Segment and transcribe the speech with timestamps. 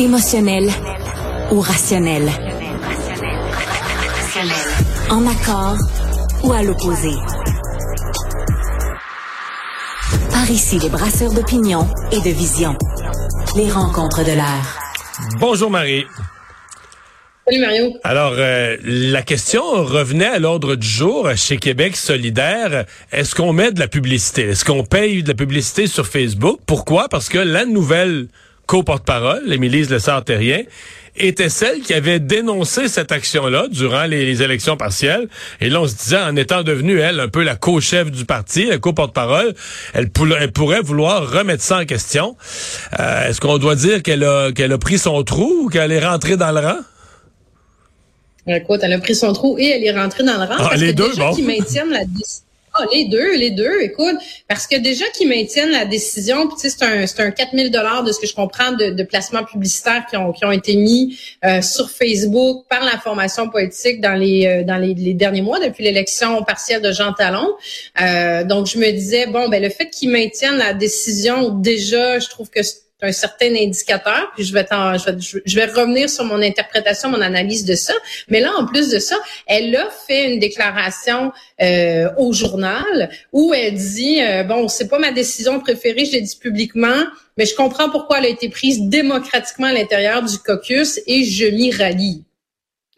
[0.00, 0.70] Émotionnel
[1.52, 2.26] ou rationnel?
[5.10, 5.76] En accord
[6.42, 7.10] ou à l'opposé?
[10.30, 12.74] Par ici, les brasseurs d'opinion et de vision.
[13.56, 14.78] Les rencontres de l'air.
[15.38, 16.06] Bonjour Marie.
[17.46, 17.92] Salut Mario.
[18.02, 22.86] Alors, euh, la question revenait à l'ordre du jour chez Québec solidaire.
[23.12, 24.44] Est-ce qu'on met de la publicité?
[24.44, 26.60] Est-ce qu'on paye de la publicité sur Facebook?
[26.64, 27.10] Pourquoi?
[27.10, 28.28] Parce que la nouvelle
[28.70, 30.62] co-porte-parole, Émilise Lessard-Terrien,
[31.16, 35.26] était celle qui avait dénoncé cette action-là durant les, élections partielles.
[35.60, 38.66] Et là, on se disait, en étant devenue, elle, un peu la co-chef du parti,
[38.66, 39.54] la co-porte-parole,
[39.92, 42.36] elle, pourrait vouloir remettre ça en question.
[43.00, 46.06] Euh, est-ce qu'on doit dire qu'elle a, qu'elle a pris son trou ou qu'elle est
[46.06, 46.78] rentrée dans le rang?
[48.46, 50.54] Écoute, elle a pris son trou et elle est rentrée dans le rang.
[50.58, 52.04] Ah, parce les que deux, déjà qui maintiennent la
[52.82, 54.16] ah, les deux, les deux, écoute,
[54.48, 58.12] parce que déjà qu'ils maintiennent la décision, puis c'est un, c'est un 4000 dollars de
[58.12, 61.90] ce que je comprends de, placements publicitaires qui ont, qui ont été mis euh, sur
[61.90, 66.42] Facebook par la formation politique dans les euh, dans les, les, derniers mois depuis l'élection
[66.44, 67.48] partielle de Jean Talon.
[68.00, 72.28] Euh, donc je me disais bon ben le fait qu'ils maintiennent la décision déjà, je
[72.28, 72.60] trouve que
[73.02, 77.20] un certain indicateur, puis je vais, je vais, je vais revenir sur mon interprétation, mon
[77.20, 77.94] analyse de ça.
[78.28, 83.54] Mais là, en plus de ça, elle a fait une déclaration euh, au journal où
[83.54, 87.04] elle dit euh, bon, c'est pas ma décision préférée, je l'ai dit publiquement,
[87.36, 91.46] mais je comprends pourquoi elle a été prise démocratiquement à l'intérieur du caucus et je
[91.46, 92.24] m'y rallie.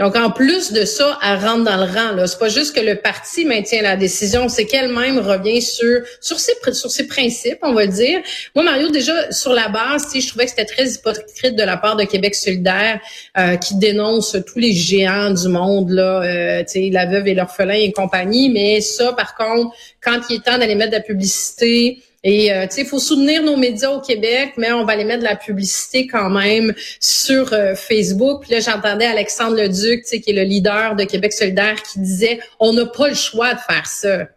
[0.00, 2.12] Donc, en plus de ça, elle rentre dans le rang.
[2.16, 6.40] Là, c'est pas juste que le parti maintient la décision, c'est qu'elle-même revient sur sur
[6.40, 8.20] ses sur ses principes, on va dire.
[8.54, 11.96] Moi, Mario, déjà sur la base, je trouvais que c'était très hypocrite de la part
[11.96, 13.00] de Québec solidaire
[13.36, 17.92] euh, qui dénonce tous les géants du monde, là, euh, la veuve et l'orphelin et
[17.92, 18.48] compagnie.
[18.48, 22.66] Mais ça, par contre, quand il est temps d'aller mettre de la publicité et euh,
[22.76, 26.06] il faut soutenir nos médias au Québec, mais on va aller mettre de la publicité
[26.06, 28.48] quand même sur euh, Facebook.
[28.48, 32.72] Là, j'entendais Alexandre Leduc, tu qui est le leader de Québec solidaire, qui disait on
[32.72, 34.28] n'a pas le choix de faire ça.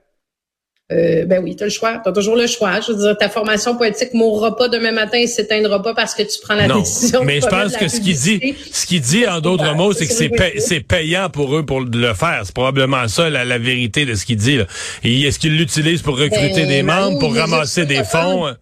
[0.92, 2.00] Euh, ben oui, tu as le choix.
[2.04, 2.80] Tu as toujours le choix.
[2.80, 6.22] Je veux dire, ta formation politique mourra pas demain matin et s'éteindra pas parce que
[6.22, 7.24] tu prends la décision.
[7.24, 10.60] Mais je pense que ce qu'il dit, ce qu'il dit en d'autres mots, c'est que
[10.60, 12.42] c'est payant pour eux pour le faire.
[12.44, 14.60] C'est probablement ça la, vérité de ce qu'il dit.
[15.04, 18.54] Est-ce qu'ils l'utilisent pour recruter ben, des membres, pour ramasser des fonds?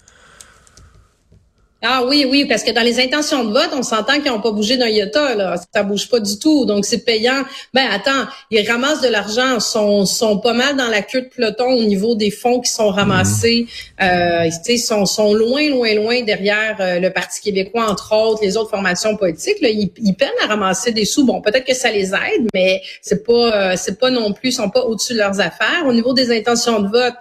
[1.86, 4.52] Ah oui, oui, parce que dans les intentions de vote, on s'entend qu'ils n'ont pas
[4.52, 5.56] bougé d'un iota, là.
[5.74, 6.64] Ça bouge pas du tout.
[6.64, 7.44] Donc, c'est payant.
[7.74, 11.74] Ben, attends, ils ramassent de l'argent, sont, sont pas mal dans la queue de peloton
[11.74, 13.68] au niveau des fonds qui sont ramassés.
[14.00, 14.04] Mmh.
[14.06, 18.56] Euh, ils sont, sont loin, loin, loin derrière euh, le Parti québécois, entre autres, les
[18.56, 19.60] autres formations politiques.
[19.60, 21.26] Là, ils, ils peinent à ramasser des sous.
[21.26, 24.54] Bon, peut-être que ça les aide, mais c'est pas, euh, c'est pas non plus, ils
[24.54, 25.84] sont pas au-dessus de leurs affaires.
[25.86, 27.16] Au niveau des intentions de vote,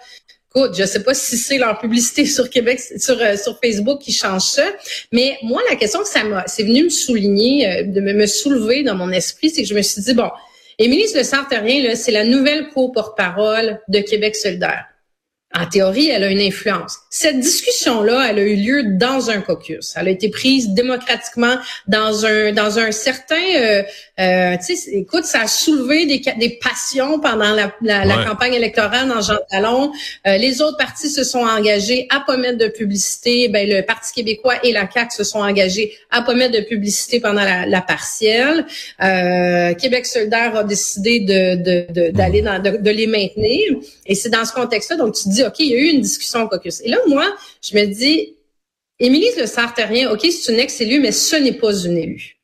[0.55, 4.13] Écoute, je sais pas si c'est leur publicité sur Québec, sur euh, sur Facebook qui
[4.13, 4.65] change ça,
[5.11, 8.83] mais moi la question que ça m'a, c'est venu me souligner, euh, de me, soulever
[8.83, 10.29] dans mon esprit, c'est que je me suis dit bon,
[10.79, 14.92] Émilie Le Sartérien, là, c'est la nouvelle co-porte-parole de Québec solidaire.
[15.55, 16.99] En théorie, elle a une influence.
[17.11, 19.93] Cette discussion-là, elle a eu lieu dans un caucus.
[19.97, 23.37] Elle a été prise démocratiquement dans un dans un certain.
[23.37, 23.83] Euh,
[24.19, 29.09] euh, tu sais, écoute, ça a soulevé des, des passions pendant la, la, campagne électorale
[29.09, 29.93] dans Jean Talon.
[30.27, 33.49] Euh, les autres partis se sont engagés à pas mettre de publicité.
[33.49, 37.21] Ben le Parti québécois et la CAQ se sont engagés à pas mettre de publicité
[37.21, 38.65] pendant la, la partielle.
[39.03, 43.61] Euh, Québec solidaire a décidé de d'aller de, de, de, les maintenir.
[44.07, 46.43] Et c'est dans ce contexte-là, donc tu dis OK, il y a eu une discussion
[46.43, 46.81] au caucus.
[46.83, 48.37] Et là, moi, je me dis,
[48.99, 52.39] Émilie Le Sartérien, OK, c'est une ex-élue, mais ce n'est pas une élue.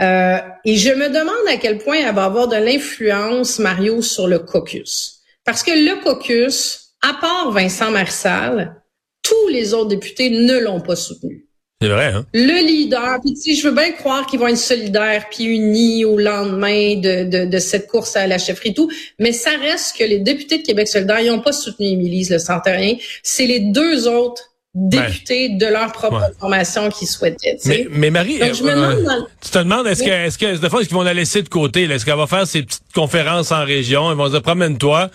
[0.00, 4.28] Euh, et je me demande à quel point elle va avoir de l'influence, Mario, sur
[4.28, 5.20] le caucus.
[5.44, 8.80] Parce que le caucus, à part Vincent Marsal,
[9.22, 11.47] tous les autres députés ne l'ont pas soutenu.
[11.80, 12.26] C'est vrai, hein?
[12.34, 16.04] Le leader, puis tu sais, je veux bien croire qu'ils vont être solidaires puis unis
[16.04, 18.90] au lendemain de, de, de, cette course à la chefferie et tout,
[19.20, 22.40] mais ça reste que les députés de Québec solidaire, ils n'ont pas soutenu Émilie Le
[22.40, 22.96] Centerien.
[23.22, 24.42] C'est les deux autres
[24.74, 27.58] députés de leur propre formation qui souhaitaient.
[27.64, 30.96] Mais, mais, Marie, euh, tu te demandes est-ce que est-ce que de fois est-ce qu'ils
[30.96, 34.10] vont la laisser de côté Est-ce qu'elle va faire ses petites conférences en région?
[34.10, 35.10] Ils vont se dire promène-toi,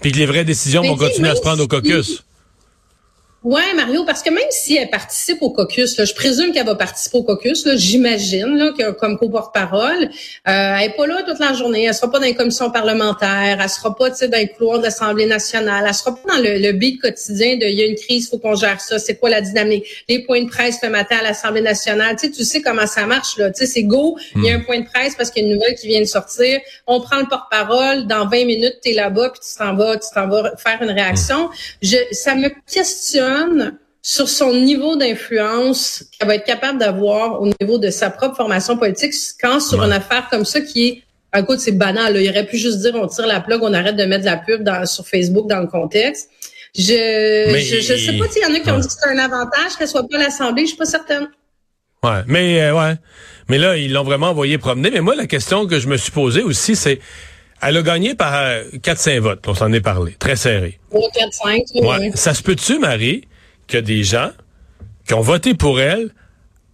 [0.00, 2.22] puis que les vraies décisions vont continuer à se prendre au caucus.
[3.46, 6.74] Ouais, Mario, parce que même si elle participe au caucus, là, je présume qu'elle va
[6.74, 10.08] participer au caucus, j'imagine, là, que, comme co-porte-parole, euh,
[10.48, 13.68] elle est pas là toute la journée, elle sera pas dans les commissions parlementaires, elle
[13.68, 16.58] sera pas, tu sais, dans les couloirs de l'Assemblée nationale, elle sera pas dans le,
[16.58, 19.30] le beat quotidien de il y a une crise, faut qu'on gère ça, c'est quoi
[19.30, 22.62] la dynamique, les points de presse le matin à l'Assemblée nationale, tu sais, tu sais
[22.62, 24.64] comment ça marche là, tu sais, c'est go, il y a un hmm.
[24.64, 26.58] point de presse parce qu'il y a une nouvelle qui vient de sortir,
[26.88, 30.08] on prend le porte-parole, dans 20 minutes tu es là-bas puis tu t'en vas, tu
[30.12, 31.48] t'en vas faire une réaction.
[31.80, 33.35] Je, ça me questionne
[34.02, 38.76] sur son niveau d'influence qu'elle va être capable d'avoir au niveau de sa propre formation
[38.76, 41.02] politique quand sur une affaire comme ça qui est
[41.36, 42.14] Écoute, c'est banal.
[42.14, 42.20] Là.
[42.20, 44.36] Il aurait pu juste dire on tire la plug, on arrête de mettre de la
[44.36, 46.30] pub dans, sur Facebook dans le contexte.
[46.74, 49.18] Je je, je, sais pas s'il y en a qui ont dit que c'est un
[49.18, 51.28] avantage qu'elle soit pas à l'Assemblée, je suis pas certaine.
[52.02, 52.96] Ouais, mais euh, ouais.
[53.48, 54.90] Mais là, ils l'ont vraiment envoyé promener.
[54.90, 57.00] Mais moi, la question que je me suis posée aussi, c'est
[57.62, 60.78] elle a gagné par 4-5 euh, votes, on s'en est parlé, très serré.
[60.92, 62.10] 4-5, ouais.
[62.14, 63.22] Ça se peut-tu, Marie,
[63.66, 64.30] que des gens
[65.06, 66.10] qui ont voté pour elle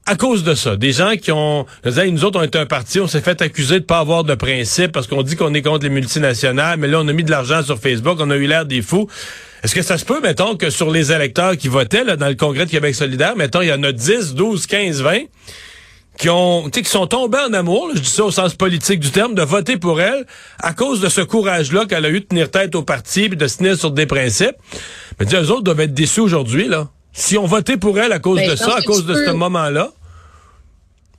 [0.07, 0.77] à cause de ça.
[0.77, 1.65] Des gens qui ont...
[1.85, 4.91] Nous autres, on est un parti, on s'est fait accuser de pas avoir de principe
[4.91, 7.63] parce qu'on dit qu'on est contre les multinationales, mais là, on a mis de l'argent
[7.63, 9.09] sur Facebook, on a eu l'air des fous.
[9.63, 12.35] Est-ce que ça se peut, mettons, que sur les électeurs qui votaient là, dans le
[12.35, 15.19] Congrès de Québec solidaire, mettons, il y en a 10, 12, 15, 20
[16.19, 19.35] qui ont qui sont tombés en amour, je dis ça au sens politique du terme,
[19.35, 20.27] de voter pour elle
[20.61, 23.47] à cause de ce courage-là qu'elle a eu de tenir tête au parti et de
[23.47, 24.57] se tenir sur des principes.
[25.19, 26.89] Mais eux autres doivent être déçus aujourd'hui, là.
[27.13, 29.91] Si on votait pour elle à cause ben, de ça, à cause de ce moment-là.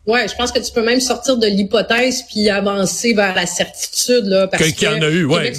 [0.07, 4.25] Ouais, je pense que tu peux même sortir de l'hypothèse puis avancer vers la certitude
[4.25, 5.53] là, parce que, en a eu, ouais.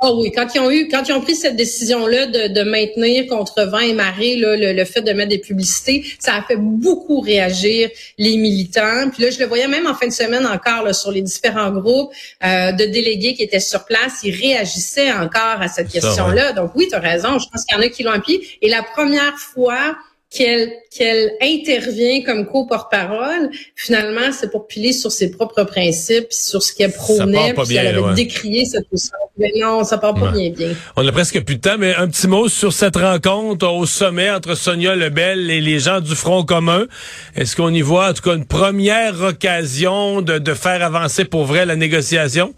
[0.00, 3.26] Ah oui, quand ils ont eu, quand ils ont pris cette décision-là de, de, maintenir
[3.26, 7.18] contre vent et marée là, le, fait de mettre des publicités, ça a fait beaucoup
[7.18, 9.10] réagir les militants.
[9.12, 11.72] Puis là, je le voyais même en fin de semaine encore là, sur les différents
[11.72, 12.12] groupes
[12.44, 16.52] euh, de délégués qui étaient sur place, ils réagissaient encore à cette question-là.
[16.52, 17.40] Donc oui, tu as raison.
[17.40, 18.46] Je pense qu'il y en a qui l'ont appuyé.
[18.62, 19.96] Et la première fois
[20.30, 26.72] qu'elle qu'elle intervient comme co-porte-parole, finalement, c'est pour piler sur ses propres principes, sur ce
[26.72, 28.86] qu'elle prônait, puis elle avait décrié cette.
[29.38, 30.74] Mais non, ça part pas bien bien.
[30.96, 34.30] On a presque plus de temps, mais un petit mot sur cette rencontre au sommet
[34.30, 36.86] entre Sonia Lebel et les gens du Front commun.
[37.36, 41.44] Est-ce qu'on y voit, en tout cas, une première occasion de, de faire avancer pour
[41.44, 42.52] vrai la négociation?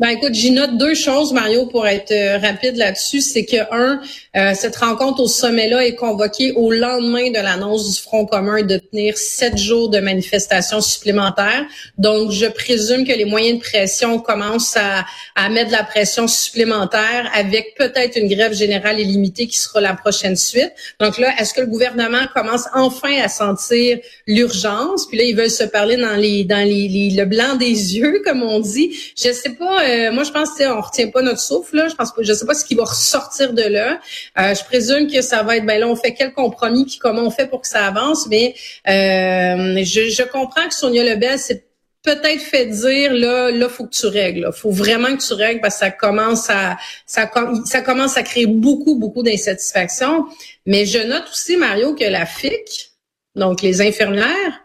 [0.00, 3.20] Ben écoute, j'y note deux choses, Mario, pour être euh, rapide là-dessus.
[3.20, 4.00] C'est que un,
[4.34, 8.78] euh, cette rencontre au sommet-là est convoquée au lendemain de l'annonce du Front commun de
[8.78, 11.66] tenir sept jours de manifestations supplémentaires.
[11.98, 15.04] Donc, je présume que les moyens de pression commencent à,
[15.36, 20.36] à mettre la pression supplémentaire avec peut-être une grève générale illimitée qui sera la prochaine
[20.36, 20.72] suite.
[20.98, 25.06] Donc là, est-ce que le gouvernement commence enfin à sentir l'urgence?
[25.08, 27.66] Puis là, ils veulent se parler dans les dans les, le blanc des
[27.98, 28.96] yeux, comme on dit.
[29.14, 31.76] Je sais pas euh, moi, je pense que on retient pas notre souffle.
[31.76, 31.88] Là.
[31.88, 34.00] Je pense je sais pas ce qui va ressortir de là.
[34.38, 37.22] Euh, je présume que ça va être, ben là, on fait quel compromis puis comment
[37.22, 38.26] on fait pour que ça avance.
[38.28, 38.54] Mais
[38.88, 41.66] euh, je, je comprends que Sonia Lebel, c'est
[42.02, 45.60] peut-être fait dire là là faut que tu règles Il faut vraiment que tu règles
[45.60, 47.30] parce que ça commence à ça
[47.66, 50.24] ça commence à créer beaucoup beaucoup d'insatisfaction
[50.64, 52.92] mais je note aussi Mario que la FIC
[53.36, 54.64] donc les infirmières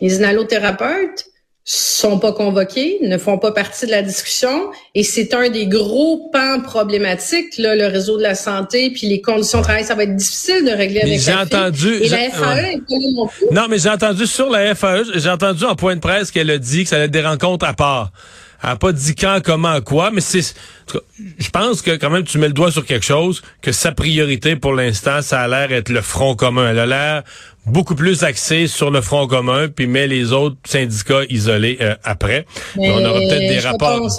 [0.00, 1.26] les inhalothérapeutes
[1.64, 6.28] sont pas convoqués, ne font pas partie de la discussion, et c'est un des gros
[6.32, 10.02] pans problématiques, là, le réseau de la santé, puis les conditions de travail, ça va
[10.02, 12.78] être difficile de régler avec j'ai entendu, Et la FAE
[13.14, 13.46] non plus.
[13.52, 16.58] Non, mais j'ai entendu sur la FAE, j'ai entendu en point de presse qu'elle a
[16.58, 18.10] dit que ça allait être des rencontres à part.
[18.62, 20.54] Elle n'a pas dit quand, comment, quoi, mais c'est,
[21.38, 24.56] je pense que quand même tu mets le doigt sur quelque chose, que sa priorité
[24.56, 26.70] pour l'instant, ça a l'air être le front commun.
[26.70, 27.22] Elle a l'air
[27.66, 32.46] beaucoup plus axée sur le front commun, puis met les autres syndicats isolés euh, après.
[32.76, 34.10] on aura peut-être des rapports.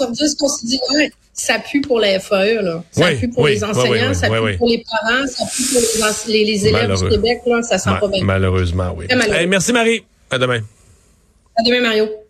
[1.36, 2.84] Ça pue pour la FAE, là.
[2.92, 5.80] Ça pue pour les enseignants, ça pue pour les parents, ça pue pour
[6.28, 7.62] les, les, élèves du Québec, là.
[7.62, 8.24] Ça sent pas bien.
[8.24, 9.06] Malheureusement, oui.
[9.48, 10.04] merci Marie.
[10.30, 10.60] À demain.
[11.56, 12.23] À demain, Mario.